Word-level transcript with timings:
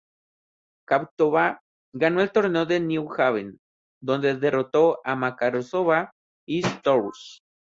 Kvitová 0.89 1.61
ganó 1.93 2.21
el 2.21 2.31
torneo 2.31 2.65
de 2.65 2.79
New 2.79 3.07
Haven, 3.15 3.59
donde 4.01 4.33
derrotó 4.33 4.99
a 5.03 5.15
Makarova 5.15 6.15
y 6.47 6.63
Stosur. 6.63 7.13